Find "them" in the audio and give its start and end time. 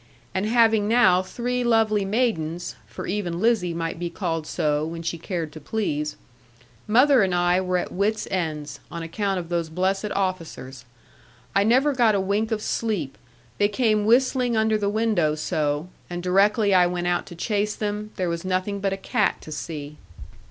17.75-18.09